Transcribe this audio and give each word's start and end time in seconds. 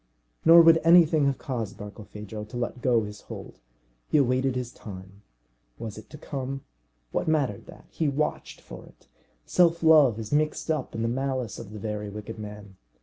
Nor 0.45 0.63
would 0.63 0.81
anything 0.83 1.27
have 1.27 1.37
caused 1.37 1.77
Barkilphedro 1.77 2.43
to 2.45 2.57
let 2.57 2.81
go 2.81 3.03
his 3.03 3.21
hold. 3.21 3.59
He 4.07 4.17
awaited 4.17 4.55
his 4.55 4.71
time. 4.71 5.21
Was 5.77 5.95
it 5.95 6.09
to 6.09 6.17
come? 6.17 6.63
What 7.11 7.27
mattered 7.27 7.67
that? 7.67 7.85
He 7.91 8.09
watched 8.09 8.61
for 8.61 8.83
it. 8.87 9.05
Self 9.45 9.83
love 9.83 10.17
is 10.17 10.31
mixed 10.31 10.71
up 10.71 10.95
in 10.95 11.03
the 11.03 11.07
malice 11.07 11.59
of 11.59 11.71
the 11.71 11.77
very 11.77 12.09
wicked 12.09 12.39
man. 12.39 12.77